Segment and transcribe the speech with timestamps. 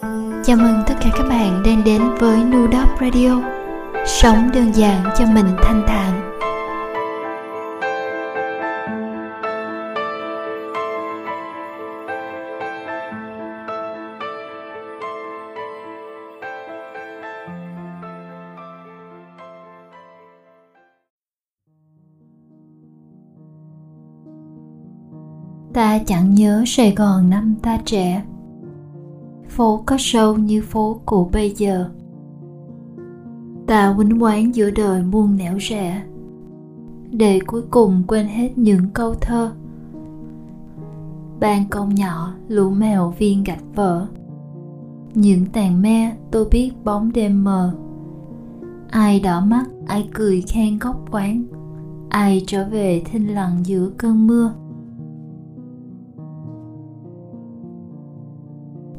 [0.00, 3.42] Chào mừng tất cả các bạn đang đến với Nudop Radio.
[4.06, 6.20] Sống đơn giản cho mình thanh thản.
[25.74, 28.22] Ta chẳng nhớ sài gòn năm ta trẻ
[29.60, 31.88] phố có sâu như phố cũ bây giờ.
[33.66, 36.02] Ta quýnh quán giữa đời muôn nẻo rẻ
[37.10, 39.52] để cuối cùng quên hết những câu thơ.
[41.40, 44.06] Ban công nhỏ, lũ mèo, viên gạch vỡ.
[45.14, 47.74] Những tàn me, tôi biết bóng đêm mờ.
[48.90, 51.44] Ai đỏ mắt, ai cười khen góc quán.
[52.08, 54.52] Ai trở về thinh lặng giữa cơn mưa.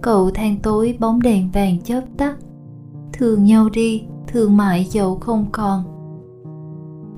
[0.01, 2.37] Cầu thang tối bóng đèn vàng chớp tắt.
[3.13, 5.83] Thương nhau đi, thương mãi dẫu không còn.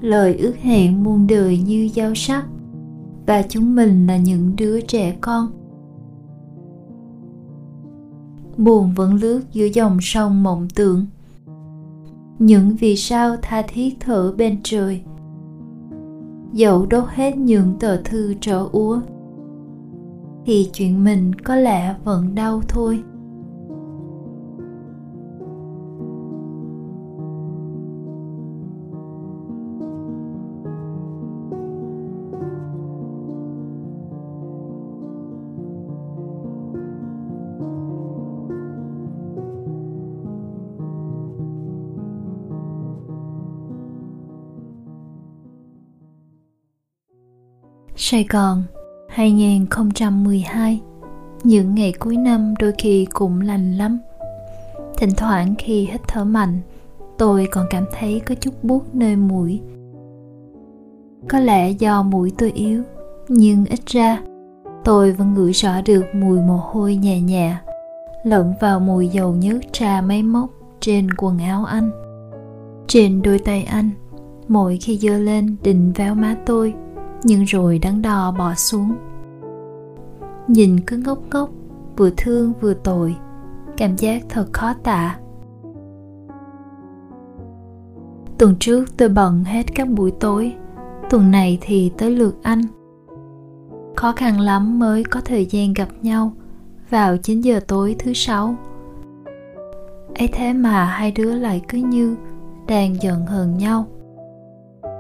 [0.02, 2.46] Lời ước hẹn muôn đời như dao sắc,
[3.28, 5.48] và chúng mình là những đứa trẻ con.
[8.58, 11.06] Buồn vẫn lướt giữa dòng sông mộng tưởng.
[12.40, 15.02] Những vì sao tha thiết thở bên trời.
[16.54, 19.00] Dẫu đốt hết những tờ thư trở úa
[20.46, 23.04] thì chuyện mình có lẽ vẫn đau thôi.
[47.96, 48.64] Sài Gòn
[49.14, 50.82] 2012
[51.44, 54.00] Những ngày cuối năm đôi khi cũng lành lắm.
[54.98, 56.60] Thỉnh thoảng khi hít thở mạnh,
[57.18, 59.62] Tôi còn cảm thấy có chút buốt nơi mũi.
[61.30, 62.84] Có lẽ do mũi tôi yếu,
[63.28, 64.22] Nhưng ít ra
[64.84, 67.58] Tôi vẫn ngửi rõ được mùi mồ hôi nhẹ nhẹ,
[68.24, 70.50] Lẫn vào mùi dầu nhớt trà máy móc
[70.80, 71.90] Trên quần áo anh.
[72.88, 73.90] Trên đôi tay anh,
[74.48, 76.74] Mỗi khi dơ lên định véo má tôi
[77.24, 78.96] nhưng rồi đắn đo bỏ xuống.
[80.48, 81.50] Nhìn cứ ngốc ngốc,
[81.98, 83.16] vừa thương vừa tội,
[83.78, 85.18] cảm giác thật khó tả.
[88.38, 90.54] Tuần trước tôi bận hết các buổi tối,
[91.10, 92.62] tuần này thì tới lượt anh.
[93.96, 96.32] Khó khăn lắm mới có thời gian gặp nhau
[96.90, 98.56] vào 9 giờ tối thứ sáu.
[100.16, 102.16] Ấy thế mà hai đứa lại cứ như
[102.68, 103.86] đang giận hờn nhau.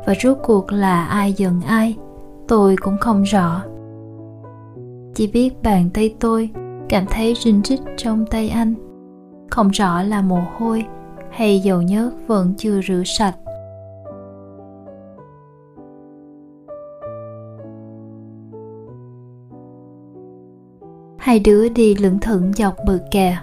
[0.05, 1.97] Và rốt cuộc là ai giận ai?
[2.47, 3.63] Tôi cũng không rõ.
[5.15, 6.49] Chỉ biết bàn tay tôi
[6.89, 8.73] cảm thấy rinh rít trong tay anh.
[9.51, 10.85] Không rõ là mồ hôi
[11.31, 13.35] hay dầu nhớt vẫn chưa rửa sạch.
[21.17, 23.37] Hai đứa đi lững thững dọc bờ kè.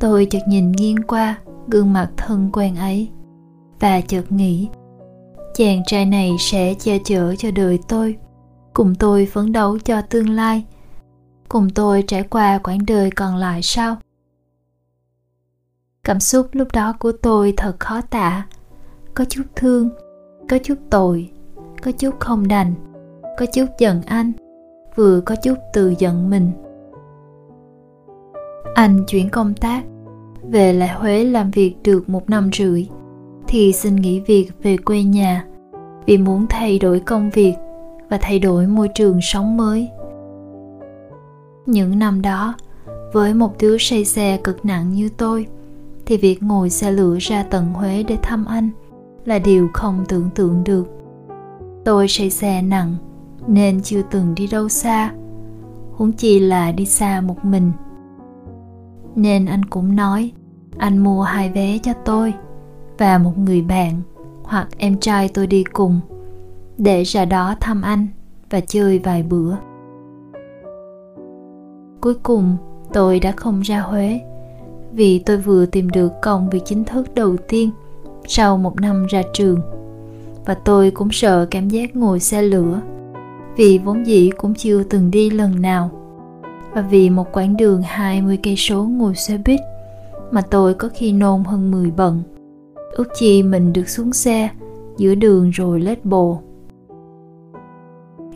[0.00, 3.08] Tôi chợt nhìn nghiêng qua gương mặt thân quen ấy
[3.80, 4.68] và chợt nghĩ
[5.58, 8.16] chàng trai này sẽ che chở cho đời tôi,
[8.74, 10.64] cùng tôi phấn đấu cho tương lai,
[11.48, 13.96] cùng tôi trải qua quãng đời còn lại sau.
[16.04, 18.46] Cảm xúc lúc đó của tôi thật khó tả.
[19.14, 19.90] Có chút thương,
[20.48, 21.30] có chút tội,
[21.82, 22.74] có chút không đành,
[23.38, 24.32] có chút giận anh,
[24.96, 26.50] vừa có chút từ giận mình.
[28.74, 29.84] Anh chuyển công tác,
[30.50, 32.88] về lại huế làm việc được một năm rưỡi,
[33.48, 35.47] thì xin nghỉ việc về quê nhà
[36.08, 37.54] vì muốn thay đổi công việc
[38.10, 39.88] và thay đổi môi trường sống mới.
[41.66, 42.54] Những năm đó,
[43.12, 45.46] với một đứa say xe cực nặng như tôi,
[46.06, 48.70] thì việc ngồi xe lửa ra tận huế để thăm anh
[49.24, 50.88] là điều không tưởng tượng được.
[51.84, 52.94] Tôi say xe nặng
[53.46, 55.12] nên chưa từng đi đâu xa,
[55.92, 57.72] huống chi là đi xa một mình.
[59.14, 60.32] Nên anh cũng nói,
[60.78, 62.34] anh mua hai vé cho tôi
[62.98, 64.02] và một người bạn
[64.48, 66.00] hoặc em trai tôi đi cùng,
[66.78, 68.06] để ra đó thăm anh
[68.50, 69.56] và chơi vài bữa
[72.00, 72.56] cuối cùng,
[72.92, 74.20] tôi đã không ra huế,
[74.92, 77.70] vì tôi vừa tìm được công việc chính thức đầu tiên
[78.26, 79.60] sau một năm ra trường,
[80.46, 82.80] và tôi cũng sợ cảm giác ngồi xe lửa,
[83.56, 85.90] vì vốn dĩ cũng chưa từng đi lần nào
[86.74, 89.60] và vì một quãng đường 20 cây số ngồi xe buýt
[90.30, 92.22] mà tôi có khi nôn hơn 10 bận.
[92.98, 94.50] Ước chi mình được xuống xe,
[94.96, 96.42] giữa đường rồi lết bồ.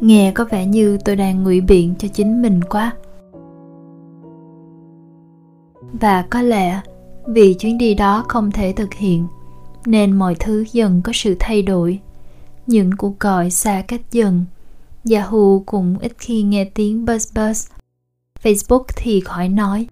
[0.00, 2.92] Nghe có vẻ như tôi đang ngụy biện cho chính mình quá.
[6.00, 6.80] Và có lẽ
[7.26, 9.26] vì chuyến đi đó không thể thực hiện,
[9.86, 12.00] nên mọi thứ dần có sự thay đổi.
[12.66, 14.44] Những cuộc gọi xa cách dần,
[15.12, 17.70] yahoo cũng ít khi nghe tiếng buzz buzz
[18.42, 19.86] facebook thì khỏi nói.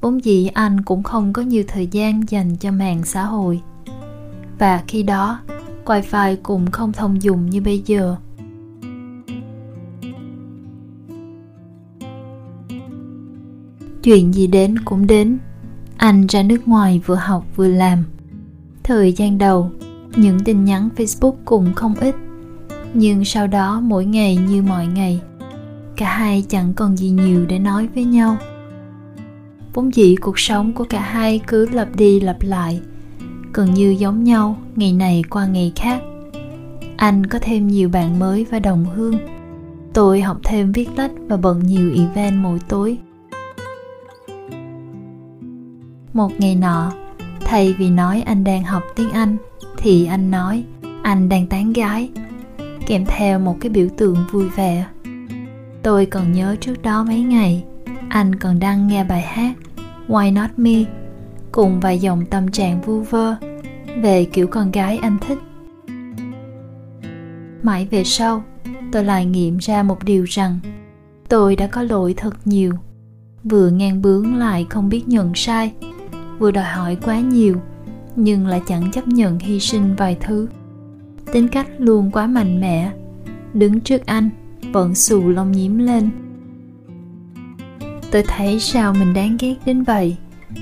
[0.00, 3.60] Vốn dĩ anh cũng không có nhiều thời gian dành cho mạng xã hội
[4.58, 5.40] và khi đó,
[5.84, 8.16] wifi cũng không thông dụng như bây giờ.
[14.02, 15.38] Chuyện gì đến cũng đến.
[15.96, 18.04] Anh ra nước ngoài vừa học vừa làm.
[18.82, 19.70] Thời gian đầu,
[20.16, 22.14] những tin nhắn facebook cũng không ít.
[22.94, 25.20] Nhưng sau đó mỗi ngày như mọi ngày,
[25.96, 28.36] cả hai chẳng còn gì nhiều để nói với nhau.
[29.74, 32.80] Vốn dĩ cuộc sống của cả hai cứ lặp đi lặp lại
[33.52, 36.02] gần như giống nhau ngày này qua ngày khác.
[36.96, 39.18] Anh có thêm nhiều bạn mới và đồng hương.
[39.92, 42.98] Tôi học thêm viết lách và bận nhiều event mỗi tối.
[46.12, 46.92] Một ngày nọ,
[47.40, 49.36] thay vì nói anh đang học tiếng anh,
[49.76, 50.64] thì anh nói
[51.02, 52.10] anh đang tán gái,
[52.86, 54.86] kèm theo một cái biểu tượng vui vẻ.
[55.82, 57.64] Tôi còn nhớ trước đó mấy ngày,
[58.08, 59.54] anh còn đăng nghe bài hát
[60.08, 60.84] why not me
[61.52, 63.36] cùng vài dòng tâm trạng vu vơ
[64.02, 65.38] về kiểu con gái anh thích.
[67.62, 68.42] Mãi về sau,
[68.92, 70.58] tôi lại nghiệm ra một điều rằng
[71.28, 72.72] tôi đã có lỗi thật nhiều.
[73.44, 75.72] Vừa ngang bướng lại không biết nhận sai,
[76.38, 77.56] vừa đòi hỏi quá nhiều,
[78.16, 80.48] nhưng lại chẳng chấp nhận hy sinh vài thứ.
[81.32, 82.92] Tính cách luôn quá mạnh mẽ,
[83.54, 84.30] đứng trước anh
[84.72, 86.10] vẫn xù lông nhím lên.
[88.10, 90.16] Tôi thấy sao mình đáng ghét đến vậy?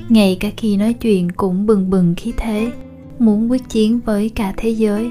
[0.08, 2.72] Ngay cả khi nói chuyện cũng bừng bừng khí thế,
[3.18, 5.10] muốn quyết chiến với cả thế giới.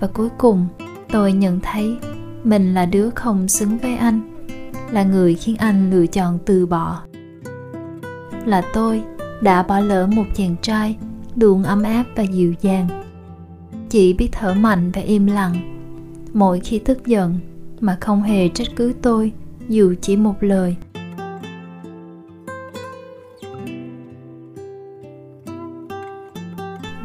[0.00, 0.66] Và cuối cùng,
[1.12, 1.96] tôi nhận thấy
[2.44, 4.20] mình là đứa không xứng với anh,
[4.90, 7.00] là người khiến anh lựa chọn từ bỏ.
[8.44, 9.02] Là tôi
[9.40, 10.96] đã bỏ lỡ một chàng trai
[11.36, 12.88] luôn ấm áp và dịu dàng.
[13.90, 15.54] Chỉ biết thở mạnh và im lặng.
[16.32, 17.38] Mỗi khi tức giận
[17.80, 19.32] mà không hề trách cứ tôi,
[19.68, 20.76] dù chỉ một lời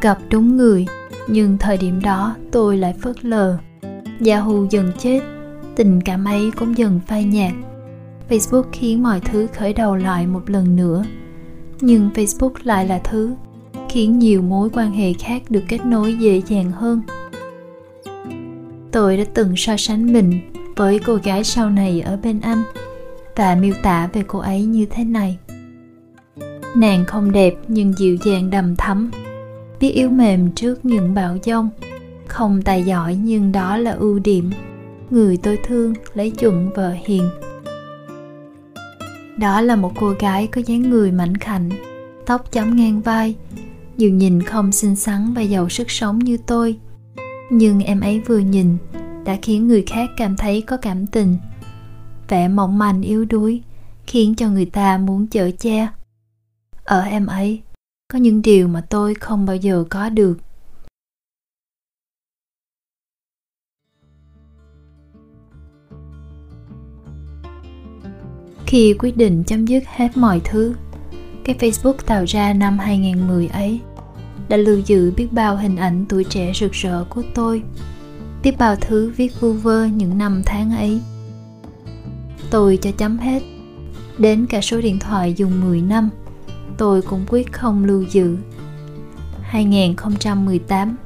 [0.02, 0.86] gặp đúng người,
[1.28, 3.58] nhưng thời điểm đó tôi lại phớt lờ.
[4.26, 5.20] Yahoo dần chết,
[5.76, 7.52] tình cảm ấy cũng dần phai nhạt.
[8.28, 11.04] Facebook khiến mọi thứ khởi đầu lại một lần nữa,
[11.80, 13.34] nhưng facebook lại là thứ
[13.88, 17.02] khiến nhiều mối quan hệ khác được kết nối dễ dàng hơn.
[18.90, 22.62] Tôi đã từng so sánh mình với cô gái sau này ở bên anh
[23.36, 25.38] và miêu tả về cô ấy như thế này.
[26.76, 29.10] Nàng không đẹp nhưng dịu dàng đầm thắm
[29.82, 31.68] biết yếu mềm trước những bão giông.
[32.26, 34.50] Không tài giỏi nhưng đó là ưu điểm.
[35.10, 37.30] Người tôi thương lấy chuẩn vợ hiền.
[39.36, 41.70] Đó là một cô gái có dáng người mảnh khảnh,
[42.26, 43.34] tóc chấm ngang vai
[43.96, 46.78] dù nhìn không xinh xắn và giàu sức sống như tôi.
[47.50, 48.76] Nhưng em ấy vừa nhìn
[49.24, 51.36] đã khiến người khác cảm thấy có cảm tình.
[52.28, 53.62] Vẻ mỏng manh yếu đuối
[54.06, 55.88] khiến cho người ta muốn chở che.
[56.84, 57.62] Ở em ấy
[58.12, 60.38] có những điều mà tôi không bao giờ có được.
[68.66, 70.74] Khi quyết định chấm dứt hết mọi thứ,
[71.44, 73.80] cái Facebook tạo ra năm 2010 ấy
[74.48, 77.62] đã lưu giữ biết bao hình ảnh tuổi trẻ rực rỡ của tôi,
[78.42, 81.00] biết bao thứ viết vu vơ những năm tháng ấy.
[82.50, 83.42] Tôi cho chấm hết,
[84.18, 86.10] đến cả số điện thoại dùng 10 năm
[86.78, 88.36] tôi cũng quyết không lưu giữ
[89.42, 90.96] 2018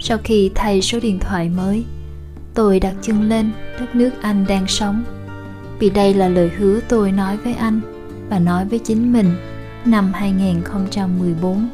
[0.00, 1.84] sau khi thay số điện thoại mới
[2.54, 3.50] tôi đặt chân lên
[3.80, 5.04] đất nước anh đang sống
[5.78, 7.80] vì đây là lời hứa tôi nói với anh
[8.30, 9.34] và nói với chính mình
[9.84, 11.68] năm 2014.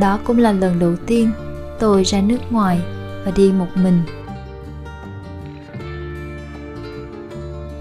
[0.00, 1.30] Đó cũng là lần đầu tiên
[1.80, 2.80] tôi ra nước ngoài
[3.24, 4.02] và đi một mình.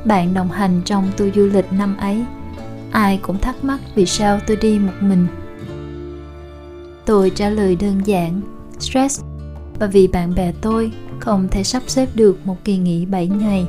[0.06, 2.26] Bạn đồng hành trong tour du lịch năm ấy,
[2.92, 5.28] ai cũng thắc mắc vì sao tôi đi một mình.
[7.06, 8.42] Tôi trả lời đơn giản,
[8.80, 9.22] stress
[9.80, 13.66] và vì bạn bè tôi không thể sắp xếp được một kỳ nghỉ 7 ngày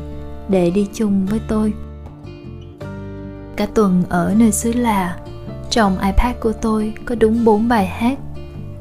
[0.49, 1.73] để đi chung với tôi.
[3.57, 5.17] Cả tuần ở nơi xứ lạ,
[5.71, 8.19] trong ipad của tôi có đúng 4 bài hát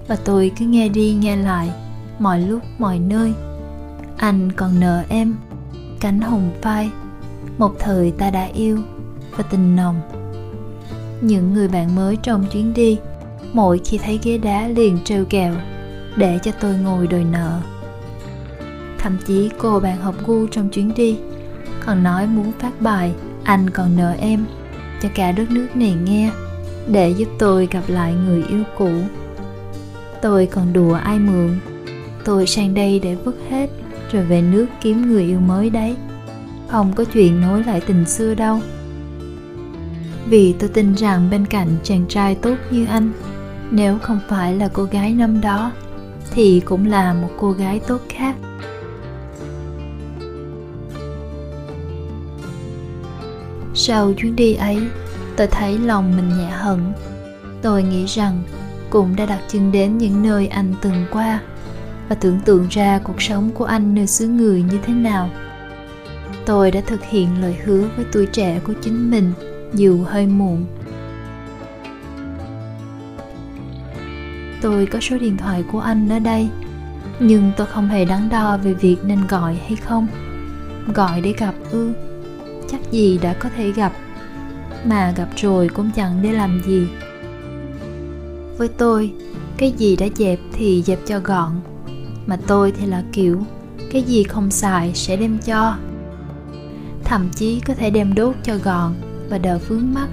[0.07, 1.71] và tôi cứ nghe đi nghe lại
[2.19, 3.33] mọi lúc mọi nơi.
[4.17, 5.36] Anh còn nợ em,
[6.00, 6.89] cánh hồng phai,
[7.57, 8.79] một thời ta đã yêu
[9.38, 10.20] và tình nồng.
[11.21, 12.97] Những người bạn mới trong chuyến đi,
[13.53, 15.53] mỗi khi thấy ghế đá liền trêu kẹo
[16.15, 17.61] để cho tôi ngồi đòi nợ.
[18.97, 21.17] Thậm chí cô bạn học gu trong chuyến đi
[21.85, 23.13] còn nói muốn phát bài
[23.43, 24.45] anh còn nợ em
[25.01, 26.31] cho cả đất nước này nghe
[26.87, 28.91] để giúp tôi gặp lại người yêu cũ.
[30.21, 31.59] Tôi còn đùa ai mượn?
[32.25, 33.69] Tôi sang đây để vứt hết
[34.11, 35.95] rồi về nước kiếm người yêu mới đấy.
[36.67, 38.59] Không có chuyện nối lại tình xưa đâu
[40.31, 43.11] vì tôi tin rằng bên cạnh chàng trai tốt như anh,
[43.71, 45.71] nếu không phải là cô gái năm đó,
[46.33, 48.35] thì cũng là một cô gái tốt khác.
[53.73, 54.77] Sau chuyến đi ấy,
[55.38, 56.79] tôi thấy lòng mình nhẹ hận
[57.61, 58.41] tôi nghĩ rằng
[58.89, 61.41] cũng đã đặt chân đến những nơi anh từng qua
[62.09, 65.29] và tưởng tượng ra cuộc sống của anh nơi xứ người như thế nào.
[66.45, 69.33] Tôi đã thực hiện lời hứa với tuổi trẻ của chính mình
[69.73, 70.65] dù hơi muộn.
[74.61, 76.49] Tôi có số điện thoại của anh ở đây,
[77.19, 80.07] nhưng tôi không hề đắn đo về việc nên gọi hay không.
[80.93, 81.93] Gọi để gặp ư?
[82.71, 83.93] Chắc gì đã có thể gặp,
[84.85, 86.87] mà gặp rồi cũng chẳng để làm gì.
[88.57, 89.13] Với tôi,
[89.57, 91.51] cái gì đã dẹp thì dẹp cho gọn,
[92.25, 93.43] mà tôi thì là kiểu,
[93.91, 95.75] cái gì không xài sẽ đem cho.
[97.03, 98.93] Thậm chí có thể đem đốt cho gọn
[99.31, 100.07] và đỡ vướng mắt.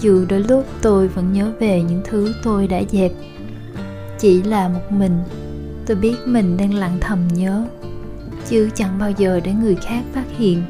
[0.00, 3.12] Dù đôi lúc tôi vẫn nhớ về những thứ tôi đã dẹp,
[4.18, 5.18] chỉ là một mình,
[5.86, 7.64] tôi biết mình đang lặng thầm nhớ,
[8.48, 10.62] chứ chẳng bao giờ để người khác phát hiện.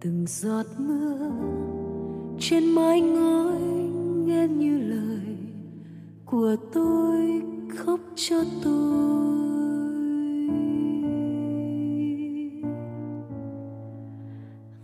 [0.00, 1.30] Từng giọt mưa
[2.40, 3.60] trên mái ngói
[4.26, 5.36] nghe như lời
[6.24, 7.42] của tôi
[7.76, 9.28] khóc cho tôi.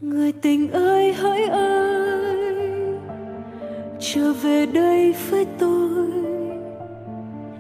[0.00, 2.54] Người tình ơi, hỡi ơi,
[4.00, 6.10] trở về đây với tôi.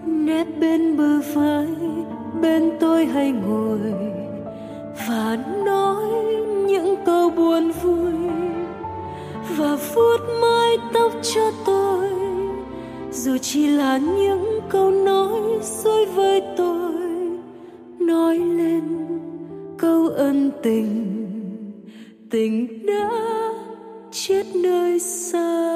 [0.06, 1.66] Nép bên bờ vai
[2.42, 3.94] bên tôi hay ngồi
[5.08, 5.93] và nói
[9.94, 12.10] vuốt mái tóc cho tôi.
[13.12, 16.92] Dù chỉ là những câu nói dối với tôi,
[17.98, 18.82] nói lên
[19.78, 21.24] câu ân tình
[22.30, 23.10] tình đã
[24.12, 25.73] chết nơi xa.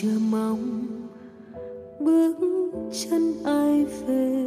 [0.00, 0.86] Chờ mong.
[2.00, 2.36] Bước
[2.92, 4.46] chân ai về?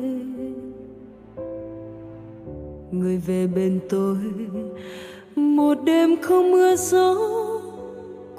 [2.91, 4.17] Người về bên tôi.
[5.35, 7.15] Một đêm không mưa gió,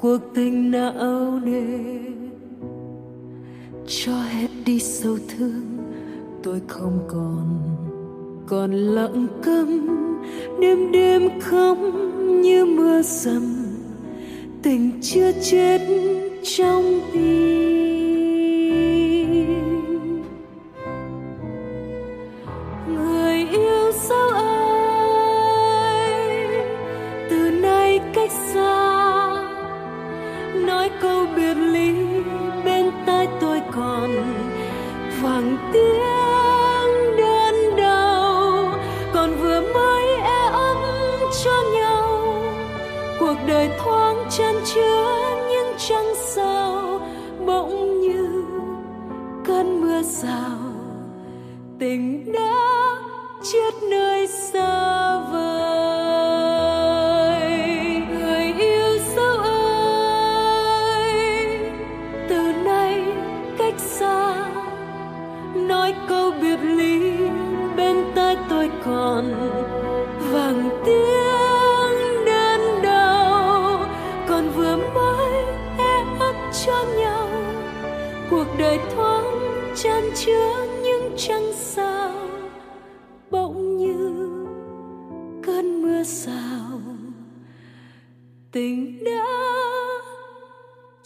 [0.01, 1.99] cuộc tình não nề
[3.87, 5.63] cho hết đi sâu thương,
[6.43, 7.59] tôi không còn
[8.47, 9.89] còn lặng câm.
[10.61, 11.79] Đêm đêm khóc
[12.43, 13.43] như mưa dầm
[14.63, 15.81] tình chưa chết.
[16.49, 17.98] 兄弟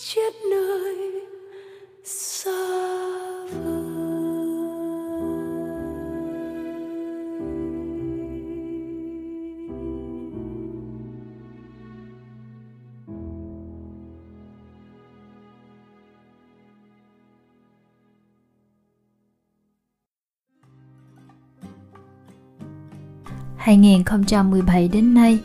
[0.04, 1.12] chết nơi
[2.04, 2.50] xa
[3.52, 3.92] vời
[23.56, 25.38] 2017 đến nay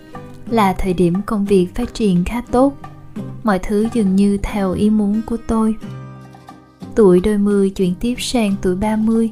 [0.49, 2.73] là thời điểm công việc phát triển khá tốt.
[3.47, 5.75] Mọi thứ dường như theo ý muốn của tôi.
[6.95, 9.31] Tuổi đôi mươi chuyển tiếp sang tuổi 30.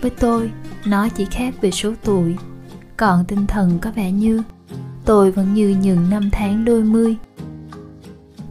[0.00, 0.50] Với tôi,
[0.86, 2.36] nó chỉ khác về số tuổi,
[2.96, 4.42] còn tinh thần có vẻ như
[5.04, 7.16] tôi vẫn như những năm tháng đôi mươi.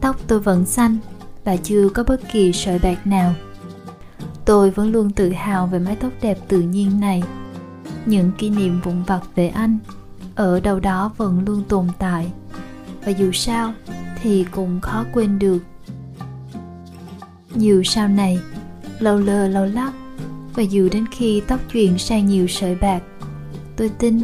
[0.00, 0.96] Tóc tôi vẫn xanh
[1.44, 3.34] và chưa có bất kỳ sợi bạc nào.
[4.44, 7.22] Tôi vẫn luôn tự hào về mái tóc đẹp tự nhiên này.
[8.06, 9.78] Những kỷ niệm vụn vặt về anh
[10.34, 12.32] ở đâu đó vẫn luôn tồn tại
[13.04, 13.72] và dù sao
[14.26, 15.58] thì cũng khó quên được.
[17.54, 18.38] Dù sau này,
[18.98, 19.92] lâu lơ lâu lắc,
[20.54, 23.02] và dù đến khi tóc chuyển sang nhiều sợi bạc,
[23.76, 24.22] tôi tin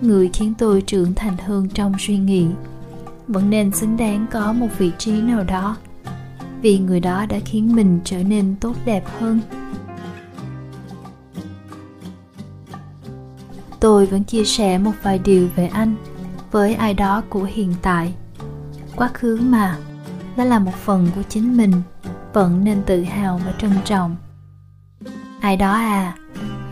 [0.00, 2.46] người khiến tôi trưởng thành hơn trong suy nghĩ.
[3.28, 5.76] Vẫn nên xứng đáng có một vị trí nào đó,
[6.62, 9.40] vì người đó đã khiến mình trở nên tốt đẹp hơn.
[13.80, 15.94] Tôi vẫn chia sẻ một vài điều về anh
[16.50, 18.14] với ai đó của hiện tại
[18.96, 19.76] quá khứ mà.
[20.36, 21.72] Đó là một phần của chính mình,
[22.32, 24.16] vẫn nên tự hào và trân trọng.
[25.40, 26.16] Ai đó à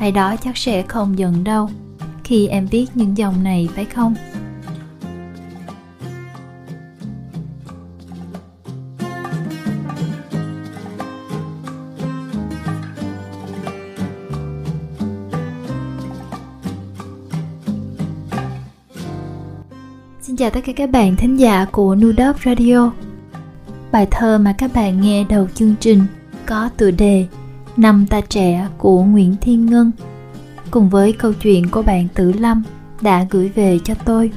[0.02, 1.70] ai đó chắc sẽ không giận đâu,
[2.24, 4.14] khi em viết những dòng này phải không?
[20.42, 22.92] Chào tất cả các bạn thính giả của Nudop Radio
[23.92, 26.04] Bài thơ mà các bạn nghe đầu chương trình
[26.46, 27.26] có tựa đề
[27.76, 29.92] Năm ta trẻ của Nguyễn Thiên Ngân
[30.70, 32.62] cùng với câu chuyện của bạn Tử Lâm
[33.00, 34.32] đã gửi về cho tôi.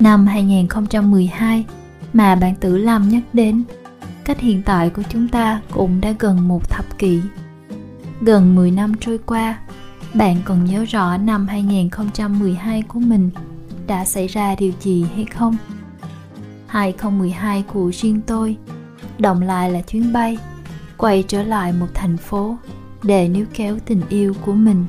[0.00, 1.64] Năm 2012
[2.12, 3.64] mà bạn Tử Lâm nhắc đến,
[4.24, 7.20] cách hiện tại của chúng ta cũng đã gần một thập kỷ.
[8.20, 9.58] Gần 10 năm trôi qua,
[10.14, 13.30] bạn còn nhớ rõ năm 2012 của mình
[13.88, 15.56] đã xảy ra điều gì hay không?
[16.66, 18.56] 2012 của riêng tôi
[19.18, 20.38] Động lại là chuyến bay,
[20.96, 22.56] Quay trở lại một thành phố
[23.02, 24.86] Để níu kéo tình yêu của mình.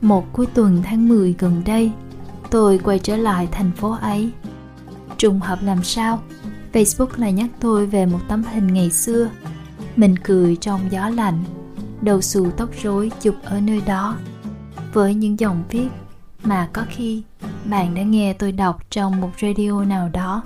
[0.00, 1.92] Một cuối tuần tháng 10 gần đây,
[2.50, 4.30] Tôi quay trở lại thành phố ấy.
[5.18, 6.22] Trùng hợp làm sao?
[6.72, 9.28] Facebook lại nhắc tôi về một tấm hình ngày xưa.
[9.96, 11.44] Mình cười trong gió lạnh,
[12.02, 14.16] Đầu xù tóc rối chụp ở nơi đó
[14.96, 15.88] với những dòng viết
[16.42, 17.22] mà có khi
[17.64, 20.42] bạn đã nghe tôi đọc trong một radio nào đó.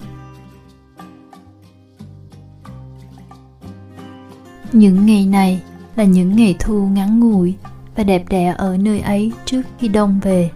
[4.72, 5.62] Những ngày này
[5.96, 7.56] là những ngày thu ngắn ngủi
[7.96, 10.50] và đẹp đẽ ở nơi ấy trước khi đông về.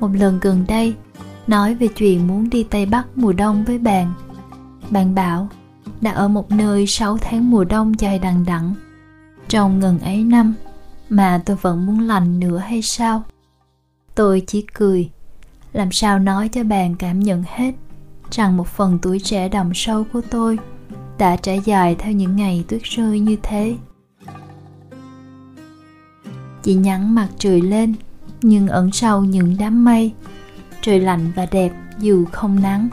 [0.00, 0.94] Một lần gần đây,
[1.46, 4.12] nói về chuyện muốn đi tây bắc mùa đông với bạn
[4.90, 5.48] bạn bảo
[6.00, 8.74] đã ở một nơi 6 tháng mùa đông dài đằng đẵng.
[9.48, 10.54] Trong ngần ấy năm
[11.08, 13.22] mà tôi vẫn muốn lành nữa hay sao?
[14.14, 15.10] Tôi chỉ cười.
[15.72, 17.74] Làm sao nói cho bạn cảm nhận hết
[18.30, 20.58] rằng một phần tuổi trẻ đậm sâu của tôi
[21.18, 23.76] đã trải dài theo những ngày tuyết rơi như thế.
[26.62, 27.94] Chị nhắn mặt trời lên,
[28.42, 30.12] nhưng ẩn sau những đám mây,
[30.82, 32.88] trời lạnh và đẹp dù không nắng,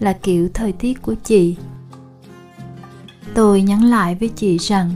[0.00, 1.56] là kiểu thời tiết của chị.
[3.34, 4.90] Tôi nhắn lại với chị rằng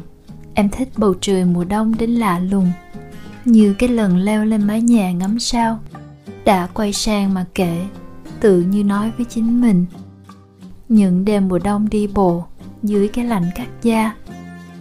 [0.54, 2.72] Em thích bầu trời mùa đông đến lạ lùng,
[3.44, 5.78] Như cái lần leo lên mái nhà ngắm sao.
[6.44, 7.86] Đã quay sang mà kể,
[8.40, 9.86] Tự như nói với chính mình.
[10.88, 12.44] Những đêm mùa đông đi bộ
[12.82, 14.14] Dưới cái lạnh cắt da,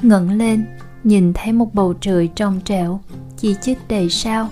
[0.01, 0.65] ngẩng lên,
[1.03, 2.99] Nhìn thấy một bầu trời trong trẻo
[3.37, 4.49] Chi chít đầy sao.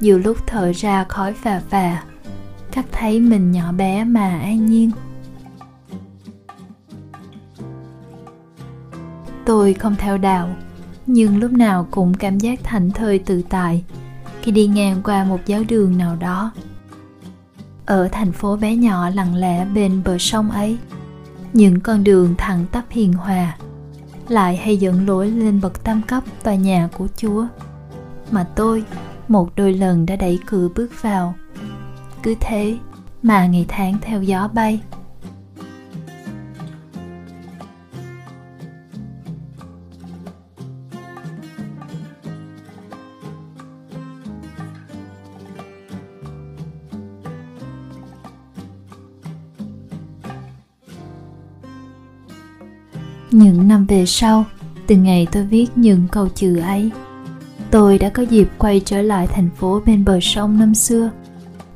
[0.00, 2.02] Nhiều lúc thở ra khói phà phà,
[2.72, 4.90] Cắt thấy mình nhỏ bé mà an nhiên.
[9.44, 10.56] Tôi không theo đạo,
[11.06, 13.84] nhưng lúc nào cũng cảm giác thảnh thơi tự tại
[14.42, 16.52] khi đi ngang qua một giáo đường nào đó.
[17.86, 20.78] Ở thành phố bé nhỏ lặng lẽ bên bờ sông ấy,
[21.52, 23.56] những con đường thẳng tắp hiền hòa
[24.28, 27.46] lại hay dẫn lối lên bậc tam cấp tòa nhà của chúa,
[28.30, 28.84] mà tôi
[29.28, 31.34] một đôi lần đã đẩy cửa bước vào.
[32.22, 32.76] Cứ thế
[33.22, 34.80] mà ngày tháng theo gió bay
[53.42, 54.44] những năm về sau,
[54.86, 56.90] từ ngày tôi viết những câu chữ ấy,
[57.70, 61.10] tôi đã có dịp quay trở lại thành phố bên bờ sông năm xưa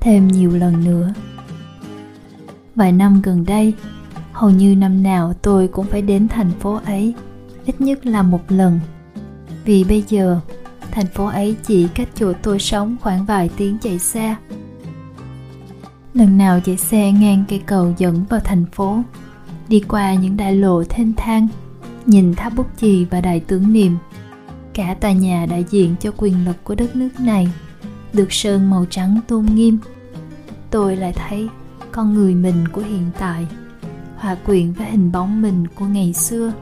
[0.00, 1.14] thêm nhiều lần nữa.
[2.74, 3.74] Vài năm gần đây,
[4.32, 7.14] hầu như năm nào tôi cũng phải đến thành phố ấy,
[7.66, 8.80] ít nhất là một lần.
[9.64, 10.40] Vì bây giờ,
[10.90, 14.36] thành phố ấy chỉ cách chỗ tôi sống khoảng vài tiếng chạy xe.
[16.14, 19.02] Lần nào chạy xe ngang cây cầu dẫn vào thành phố
[19.68, 21.48] đi qua những đại lộ thênh thang,
[22.06, 23.96] nhìn tháp bút chì và đài tưởng niệm.
[24.74, 27.48] Cả tòa nhà đại diện cho quyền lực của đất nước này
[28.12, 29.78] được sơn màu trắng tôn nghiêm.
[30.70, 31.48] Tôi lại thấy
[31.92, 33.46] con người mình của hiện tại,
[34.16, 36.52] hòa quyện với hình bóng mình của ngày xưa.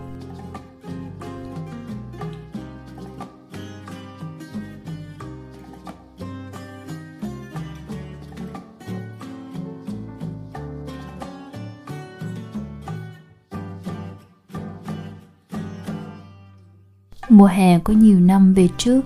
[17.35, 19.01] Mùa hè của nhiều năm về trước.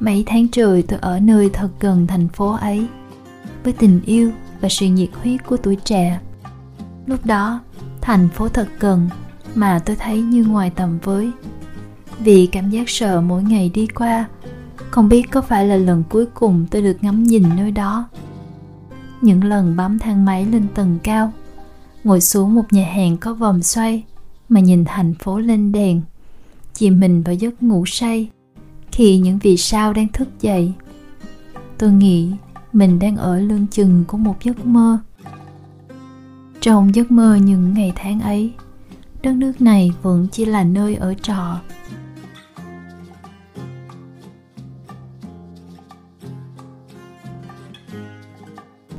[0.00, 2.86] Mấy tháng trời tôi ở nơi thật gần thành phố ấy,
[3.64, 6.20] với tình yêu và sự nhiệt huyết của tuổi trẻ.
[7.06, 7.60] Lúc đó,
[8.00, 9.08] thành phố thật gần
[9.54, 11.30] mà tôi thấy như ngoài tầm với.
[12.18, 14.28] Vì cảm giác sợ mỗi ngày đi qua,
[14.90, 18.08] không biết có phải là lần cuối cùng tôi được ngắm nhìn nơi đó.
[19.20, 21.32] Những lần bấm thang máy lên tầng cao,
[22.04, 24.04] ngồi xuống một nhà hàng có vòng xoay
[24.48, 26.02] mà nhìn thành phố lên đèn
[26.78, 28.28] chìm mình vào giấc ngủ say
[28.92, 30.72] khi những vì sao đang thức dậy.
[31.78, 32.32] Tôi nghĩ
[32.72, 34.98] mình đang ở lưng chừng của một giấc mơ.
[36.60, 38.52] Trong giấc mơ những ngày tháng ấy,
[39.22, 41.60] đất nước này vẫn chỉ là nơi ở trọ.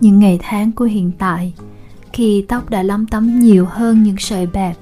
[0.02, 1.54] Những ngày tháng của hiện tại,
[2.14, 4.78] khi tóc đã lấm tấm nhiều hơn những sợi bạc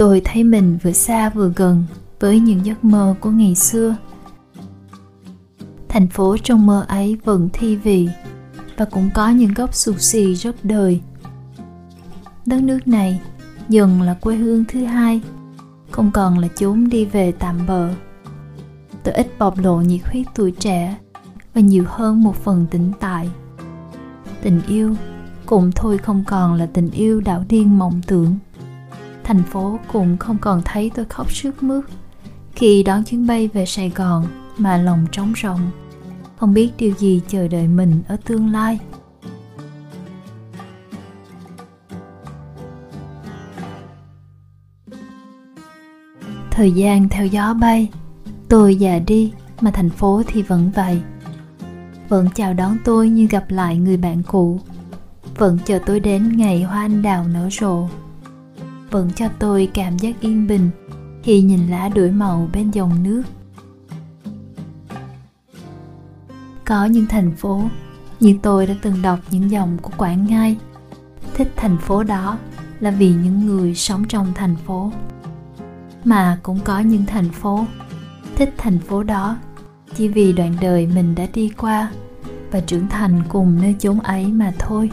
[0.00, 1.84] tôi thấy mình vừa xa vừa gần
[2.20, 3.96] với những giấc mơ của ngày xưa.
[5.88, 8.08] Thành phố trong mơ ấy vẫn thi vị
[8.76, 11.00] và cũng có những góc xù xì rất đời.
[12.46, 13.20] Đất nước này
[13.68, 15.20] dần là quê hương thứ hai,
[15.90, 17.88] không còn là chốn đi về tạm bợ.
[19.02, 20.96] Tôi ít bộc lộ nhiệt huyết tuổi trẻ
[21.54, 23.30] và nhiều hơn một phần tĩnh tại.
[24.42, 24.96] Tình yêu
[25.46, 28.38] cũng thôi không còn là tình yêu đảo điên mộng tưởng
[29.24, 31.84] thành phố cũng không còn thấy tôi khóc sướt mướt
[32.60, 34.26] khi đón chuyến bay về sài gòn
[34.58, 35.60] mà lòng trống rỗng.
[36.36, 38.78] Không biết điều gì chờ đợi mình ở tương lai.
[46.50, 47.88] Thời gian theo gió bay,
[48.48, 51.02] tôi già đi mà thành phố thì vẫn vậy.
[52.08, 54.60] Vẫn chào đón tôi như gặp lại người bạn cũ.
[55.36, 57.88] Vẫn chờ tôi đến ngày hoa anh đào nở rộ
[58.90, 60.70] vẫn cho tôi cảm giác yên bình
[61.22, 63.22] khi nhìn lá đổi màu bên dòng nước.
[66.64, 67.62] Có những thành phố
[68.20, 70.56] như tôi đã từng đọc những dòng của quảng ngai
[71.34, 72.38] thích thành phố đó
[72.80, 74.92] là vì những người sống trong thành phố.
[76.04, 77.66] Mà cũng có những thành phố
[78.36, 79.36] thích thành phố đó
[79.94, 81.90] chỉ vì đoạn đời mình đã đi qua
[82.50, 84.90] và trưởng thành cùng nơi chốn ấy mà thôi.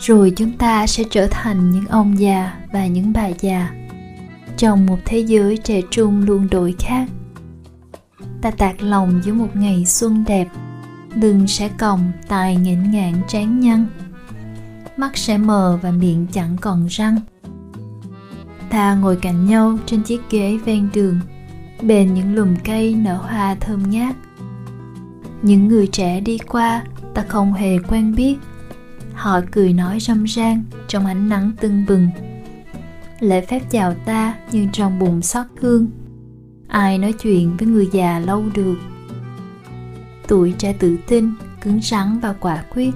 [0.00, 3.70] Rồi chúng ta sẽ trở thành những ông già và những bà già
[4.56, 7.08] trong một thế giới trẻ trung luôn đổi khác.
[8.42, 10.48] Ta tạc lòng giữa một ngày xuân đẹp,
[11.14, 13.86] lưng sẽ còng tài nghển ngạn trán nhăn,
[14.96, 17.20] mắt sẽ mờ và miệng chẳng còn răng.
[18.70, 21.20] Ta ngồi cạnh nhau trên chiếc ghế ven đường
[21.82, 24.16] bên những lùm cây nở hoa thơm ngát.
[25.42, 26.82] Những người trẻ đi qua,
[27.14, 28.36] ta không hề quen biết
[29.20, 32.08] họ cười nói râm ran trong ánh nắng tưng bừng.
[33.20, 35.86] Lễ phép chào ta như trong bụng xót thương.
[36.68, 38.76] ai nói chuyện với người già lâu được.
[40.28, 42.90] Tuổi trẻ tự tin, cứng rắn và quả quyết.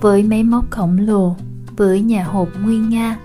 [0.00, 1.36] Với máy móc khổng lồ,
[1.76, 3.18] với nhà hộp nguyên nga.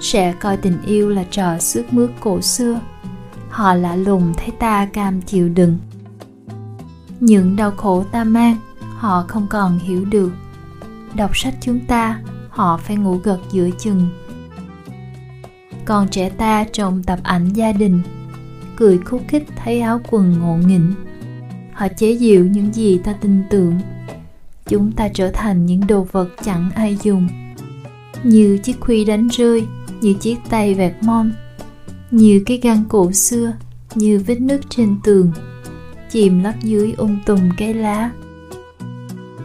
[0.00, 2.80] Sẽ coi tình yêu là trò xước mướt cổ xưa.
[3.50, 5.78] Họ lạ lùng thấy ta cam chịu đựng.
[7.20, 8.56] Những đau khổ ta mang,
[8.96, 10.32] họ không còn hiểu được
[11.14, 14.08] đọc sách chúng ta, họ phải ngủ gật giữa chừng.
[15.84, 18.02] Còn trẻ ta trông tập ảnh gia đình,
[18.76, 20.94] cười khúc khích thấy áo quần ngộ nghĩnh.
[21.72, 23.80] Họ chế giễu những gì ta tin tưởng.
[24.66, 27.28] Chúng ta trở thành những đồ vật chẳng ai dùng.
[28.22, 29.66] Như chiếc khuy đánh rơi,
[30.00, 31.32] như chiếc tay vẹt mon.
[32.10, 33.52] Như cái găng cổ xưa,
[33.94, 35.32] như vết nứt trên tường.
[36.10, 38.10] Chìm lấp dưới ung tùm cây lá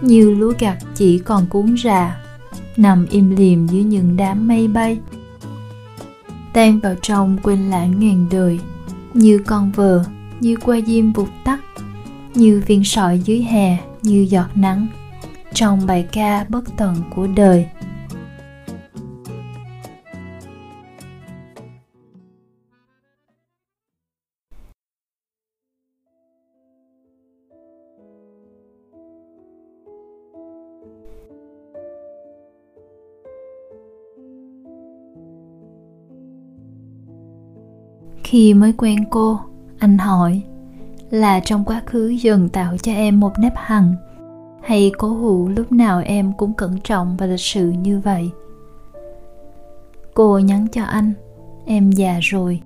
[0.02, 2.18] như lúa gặt chỉ còn cuốn rà
[2.78, 5.00] nằm im lìm dưới những đám mây bay.
[6.54, 8.60] Tan vào trong quên lãng ngàn đời,
[9.14, 10.04] như con vờ,
[10.40, 11.60] như qua diêm vụt tắt,
[12.34, 14.88] như viên sỏi dưới hè, như giọt nắng.
[15.54, 17.68] Trong bài ca bất tận của đời
[38.30, 39.40] khi mới quen cô,
[39.80, 40.42] anh hỏi,
[41.10, 43.96] là trong quá khứ dần tạo cho em một nếp hằn
[44.64, 48.30] hay cố hữu lúc nào em cũng cẩn trọng và lịch sự như vậy?
[50.14, 51.14] Cô nhắn cho anh,
[51.66, 52.62] em già rồi,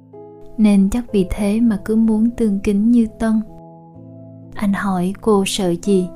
[0.58, 3.42] nên chắc vì thế mà cứ muốn tương kính như tân.
[4.56, 6.08] Anh hỏi cô sợ gì?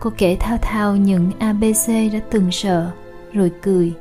[0.00, 2.90] Cô kể thao thao những abc đã từng sợ,
[3.32, 3.92] rồi cười,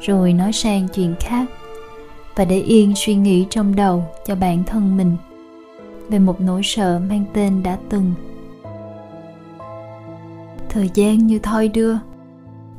[0.00, 1.46] rồi nói sang chuyện khác
[2.36, 5.16] và để yên suy nghĩ trong đầu cho bản thân mình
[6.08, 8.14] về một nỗi sợ mang tên đã từng.
[10.68, 11.96] Thời gian như thoi đưa,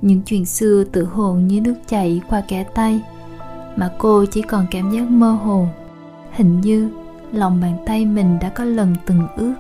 [0.02, 3.02] những chuyện xưa tự hồ như nước chảy qua kẻ tay,
[3.76, 5.68] mà cô chỉ còn cảm giác mơ hồ,
[6.32, 6.90] hình như
[7.32, 9.54] lòng bàn tay mình đã có lần từng ước.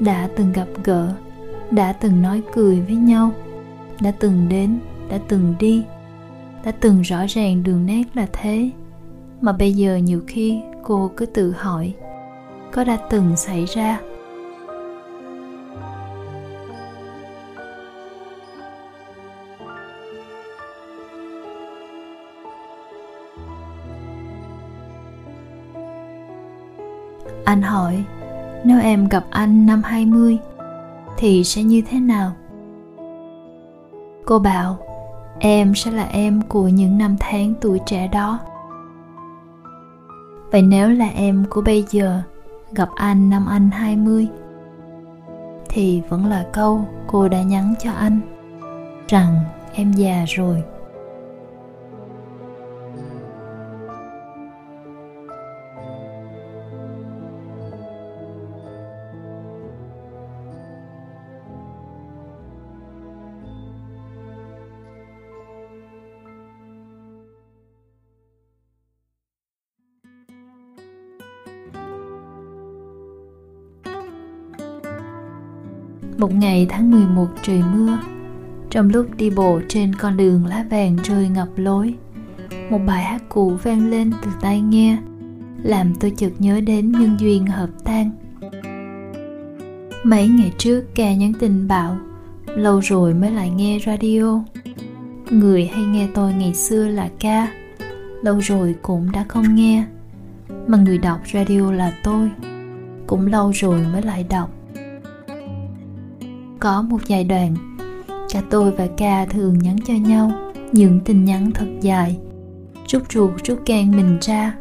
[0.00, 1.14] Đã từng gặp gỡ,
[1.70, 3.30] đã từng nói cười với nhau,
[4.00, 5.84] đã từng đến, đã từng đi
[6.64, 8.70] đã từng rõ ràng đường nét là thế
[9.40, 11.94] mà bây giờ nhiều khi cô cứ tự hỏi
[12.72, 14.00] có đã từng xảy ra
[27.48, 28.04] Anh hỏi,
[28.64, 30.38] nếu em gặp anh năm 20
[31.16, 32.32] thì sẽ như thế nào?
[34.24, 34.87] Cô bảo,
[35.38, 38.38] em sẽ là em của những năm tháng tuổi trẻ đó.
[40.50, 42.22] Vậy nếu là em của bây giờ,
[42.72, 44.28] gặp anh năm anh 20
[45.68, 48.20] thì vẫn là câu cô đã nhắn cho anh
[49.08, 49.34] rằng
[49.72, 50.62] em già rồi.
[76.18, 77.98] Một ngày tháng 11 trời mưa,
[78.70, 81.94] Trong lúc đi bộ trên con đường lá vàng rơi ngập lối,
[82.70, 84.98] Một bài hát cũ vang lên từ tai nghe,
[85.62, 88.10] Làm tôi chợt nhớ đến nhân duyên hợp tan
[90.04, 91.96] Mấy ngày trước ca nhắn tin bảo,
[92.46, 94.40] Lâu rồi mới lại nghe radio.
[95.30, 97.48] Người hay nghe tôi ngày xưa là ca,
[98.22, 99.84] Lâu rồi cũng đã không nghe,
[100.66, 102.30] Mà người đọc radio là tôi.
[103.06, 104.57] Cũng lâu rồi mới lại đọc
[106.60, 107.54] có một giai đoạn.
[108.32, 110.32] Cả tôi và ca thường nhắn cho nhau
[110.72, 112.18] những tin nhắn thật dài.
[112.86, 114.54] Rút ruột, rút gan mình ra.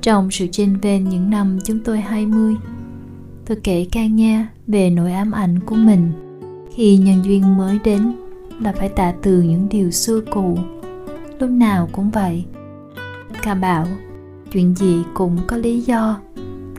[0.00, 2.56] Trong sự chênh vênh những năm chúng tôi 20
[3.50, 6.12] tôi kể ca nghe về nỗi ám ảnh của mình.
[6.74, 8.12] Khi nhân duyên mới đến
[8.60, 10.58] là phải tạ từ những điều xưa cũ.
[11.38, 12.44] Lúc nào cũng vậy.
[13.42, 13.86] Ca bảo,
[14.52, 16.20] chuyện gì cũng có lý do.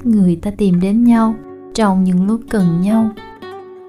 [0.04, 1.36] Người ta tìm đến nhau
[1.74, 3.10] trong những lúc cần nhau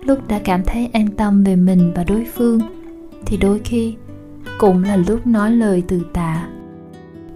[0.04, 2.60] lúc đã cảm thấy an tâm về mình và đối phương,
[3.26, 3.94] thì đôi khi
[4.58, 6.48] cũng là lúc nói lời từ tạ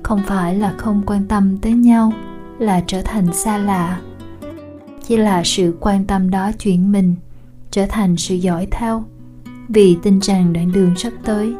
[0.07, 2.13] không phải là không quan tâm tới nhau
[2.59, 4.01] là trở thành xa lạ.
[5.07, 7.15] Chỉ là sự quan tâm đó chuyển mình,
[7.71, 9.05] trở thành sự giỏi thao
[9.69, 11.55] vì tin rằng đoạn đường sắp tới,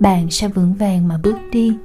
[0.00, 1.76] bạn sẽ vững vàng mà bước đi.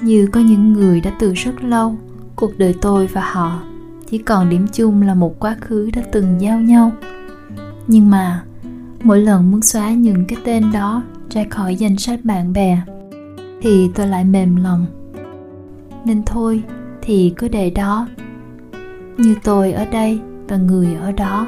[0.00, 1.96] Như có những người đã từ rất lâu,
[2.36, 3.62] cuộc đời tôi và họ
[4.10, 6.92] chỉ còn điểm chung là một quá khứ đã từng giao nhau.
[7.86, 8.44] Nhưng mà,
[9.02, 12.82] mỗi lần muốn xóa những cái tên đó ra khỏi danh sách bạn bè,
[13.62, 14.86] thì tôi lại mềm lòng.
[16.04, 16.62] Nên thôi,
[17.02, 18.08] thì cứ để đó.
[19.16, 21.46] Như tôi ở đây và người ở đó.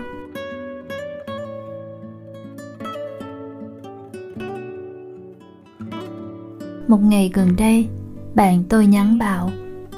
[6.88, 7.88] Một ngày gần đây,
[8.34, 9.50] bạn tôi nhắn bảo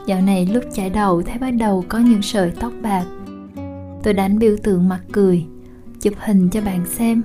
[0.06, 3.04] dạo này lúc chải đầu thấy bắt đầu có những sợi tóc bạc.
[4.02, 5.44] Tôi đánh biểu tượng mặt cười,
[6.00, 7.22] chụp hình cho bạn xem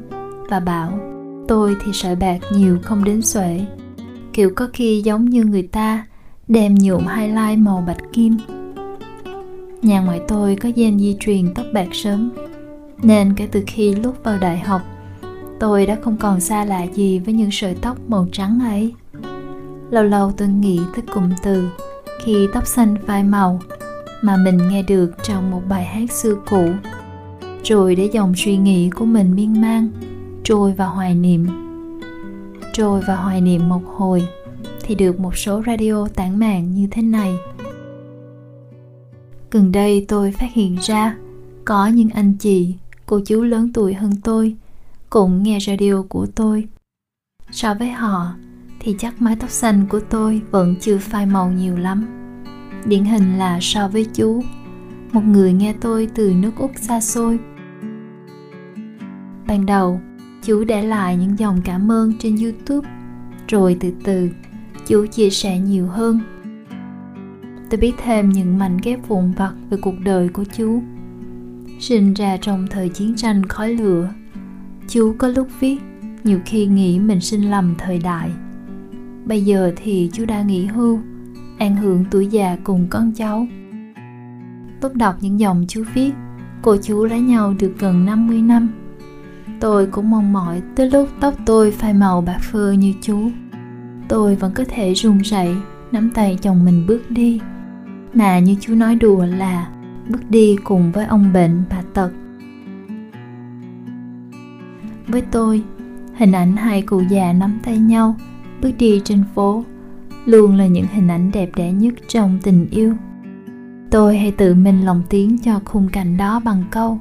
[0.49, 0.99] và bảo,
[1.47, 3.65] tôi thì sợi bạc nhiều không đến xuể.
[4.33, 6.05] Kiểu có khi giống như người ta
[6.47, 8.37] đem nhuộm highlight màu bạch kim.
[9.81, 12.31] Nhà ngoại tôi có gen di truyền tóc bạc sớm,
[13.03, 14.81] nên kể từ khi lúc vào đại học,
[15.59, 18.93] tôi đã không còn xa lạ gì với những sợi tóc màu trắng ấy.
[19.89, 21.69] Lâu lâu tôi nghĩ tới cụm từ
[22.19, 23.61] khi tóc xanh phai màu
[24.21, 26.69] mà mình nghe được trong một bài hát xưa cũ.
[27.63, 29.89] Rồi để dòng suy nghĩ của mình miên man,
[30.43, 31.47] trôi vào hoài niệm.
[32.73, 34.27] Trôi vào hoài niệm một hồi
[34.81, 37.35] thì được một số radio tản mạn như thế này.
[39.51, 41.15] Gần đây tôi phát hiện ra
[41.65, 42.75] có những anh chị,
[43.05, 44.55] cô chú lớn tuổi hơn tôi
[45.09, 46.67] cũng nghe radio của tôi.
[47.51, 48.33] So với họ
[48.85, 52.05] thì chắc mái tóc xanh của tôi vẫn chưa phai màu nhiều lắm.
[52.85, 54.43] Điển hình là so với chú.
[55.11, 57.39] Một người nghe tôi từ nước úc xa xôi.
[59.47, 60.01] Ban đầu,
[60.43, 62.89] chú để lại những dòng cảm ơn trên youtube.
[63.47, 64.29] Rồi từ từ,
[64.87, 66.19] chú chia sẻ nhiều hơn.
[67.69, 70.81] Tôi biết thêm những mảnh ghép vụn vặt về cuộc đời của chú.
[71.79, 74.09] Sinh ra trong thời chiến tranh khói lửa,
[74.87, 75.77] chú có lúc viết,
[76.23, 78.31] nhiều khi nghĩ mình sinh lầm thời đại
[79.25, 80.99] bây giờ thì chú đã nghỉ hưu,
[81.57, 83.47] an hưởng tuổi già cùng con cháu.
[84.81, 86.11] Lúc đọc những dòng chú viết,
[86.61, 88.69] cô chú lấy nhau được gần 50 năm.
[89.59, 93.29] Tôi cũng mong mỏi tới lúc tóc tôi phai màu bạc phơ như chú.
[94.07, 95.55] Tôi vẫn có thể run rẩy,
[95.91, 97.41] nắm tay chồng mình bước đi.
[98.13, 99.67] Mà như chú nói đùa là,
[100.09, 102.11] bước đi cùng với ông bệnh, bà tật.
[105.07, 105.63] Với tôi,
[106.13, 108.15] hình ảnh hai cụ già nắm tay nhau
[108.65, 109.63] bước đi trên phố.
[110.25, 112.93] Luôn là những hình ảnh đẹp đẽ nhất trong tình yêu.
[113.91, 116.99] Tôi hay tự mình lòng tiếng cho khung cảnh đó bằng câu,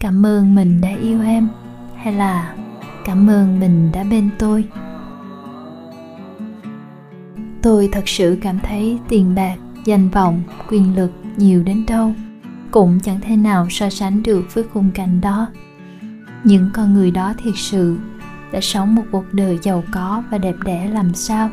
[0.00, 1.48] cảm ơn mình đã yêu em,
[1.96, 2.54] hay là,
[3.04, 4.64] cảm ơn mình đã bên tôi.
[7.62, 12.12] Tôi thật sự cảm thấy tiền bạc, danh vọng, quyền lực nhiều đến đâu
[12.70, 15.46] cũng chẳng thể nào so sánh được với khung cảnh đó.
[16.44, 17.96] Những con người đó thiệt sự
[18.54, 21.50] đã sống một cuộc đời giàu có và đẹp đẽ làm sao?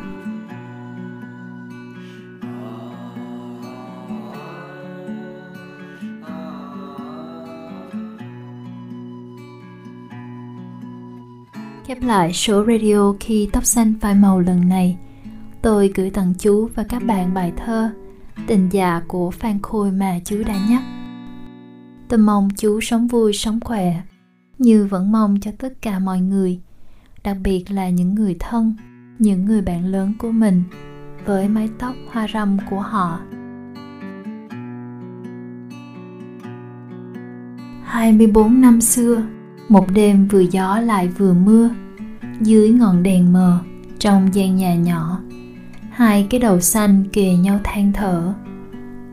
[11.86, 14.98] Khép lại số radio khi tóc xanh phai màu lần này,
[15.62, 17.90] tôi gửi tặng chú và các bạn bài thơ
[18.46, 20.82] tình già của phan khôi mà chú đã nhắc.
[22.08, 24.02] Tôi mong chú sống vui, sống khỏe.
[24.58, 26.60] Như vẫn mong cho tất cả mọi người
[27.24, 28.74] đặc biệt là những người thân
[29.18, 30.62] những người bạn lớn của mình
[31.24, 33.20] với mái tóc hoa râm của họ
[37.84, 39.22] 24 năm xưa,
[39.68, 41.70] một đêm vừa gió lại vừa mưa,
[42.40, 43.58] dưới ngọn đèn mờ,
[43.98, 45.20] trong gian nhà nhỏ,
[45.90, 48.34] hai cái đầu xanh kề nhau than thở.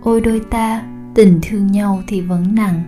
[0.01, 0.83] Ôi đôi ta,
[1.15, 2.83] tình thương nhau thì vẫn nặng,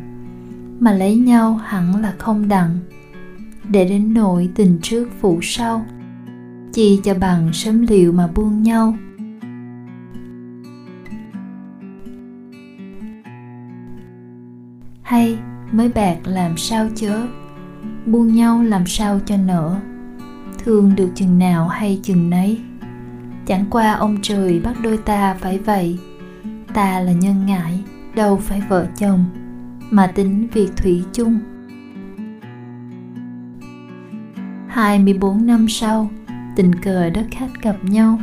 [0.80, 2.80] mà lấy nhau hẳn là không đặng
[3.72, 5.86] để đến nỗi tình trước phụ sau,
[6.74, 8.96] chi cho bằng sớm liệu mà buông nhau.
[15.02, 15.38] Hay,
[15.72, 17.28] mới bạc làm sao chớ?
[18.06, 19.76] Buông nhau làm sao cho nở?
[20.58, 22.62] Thương được chừng nào hay chừng nấy?
[23.46, 26.00] Chẳng qua ông trời bắt đôi ta phải vậy.
[26.74, 27.84] Ta là nhân ngại
[28.15, 29.26] đâu phải vợ chồng,
[29.92, 31.40] mà tính việc thủy chung.
[34.72, 36.10] 24 năm sau,
[36.56, 38.19] tình cờ đất khách gặp nhau,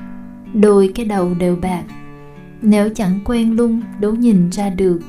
[0.55, 1.83] đôi cái đầu đều bạc.
[2.63, 5.01] Nếu chẳng quen lung đố nhìn ra được,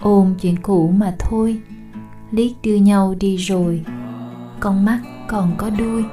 [0.00, 1.60] ôm chuyện cũ mà thôi,
[2.30, 3.84] liếc đưa nhau đi rồi,
[4.60, 6.04] con mắt còn có đuôi.